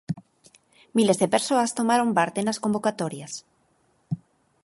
[0.97, 3.33] Miles de persoas tomaron parte nas convocatorias.